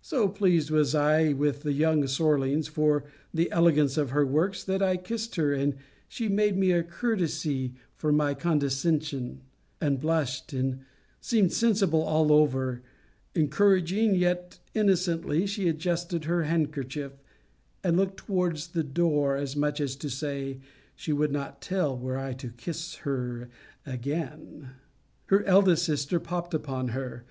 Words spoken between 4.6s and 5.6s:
that I kissed her,